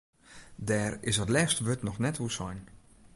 [0.67, 2.59] Dêr is it lêste wurd noch net oer sein.